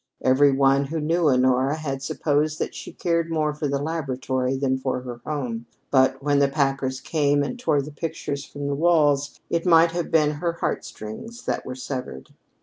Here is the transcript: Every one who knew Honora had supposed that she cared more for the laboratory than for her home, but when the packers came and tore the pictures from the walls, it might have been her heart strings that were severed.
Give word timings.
Every 0.23 0.51
one 0.51 0.85
who 0.85 0.99
knew 0.99 1.29
Honora 1.29 1.75
had 1.75 2.01
supposed 2.01 2.57
that 2.57 2.73
she 2.73 2.91
cared 2.91 3.29
more 3.29 3.53
for 3.53 3.67
the 3.67 3.77
laboratory 3.77 4.57
than 4.57 4.79
for 4.79 5.01
her 5.01 5.21
home, 5.27 5.67
but 5.91 6.23
when 6.23 6.39
the 6.39 6.47
packers 6.47 6.99
came 6.99 7.43
and 7.43 7.59
tore 7.59 7.83
the 7.83 7.91
pictures 7.91 8.43
from 8.43 8.65
the 8.65 8.73
walls, 8.73 9.39
it 9.51 9.63
might 9.63 9.91
have 9.91 10.09
been 10.09 10.31
her 10.37 10.53
heart 10.53 10.83
strings 10.85 11.45
that 11.45 11.67
were 11.67 11.75
severed. 11.75 12.31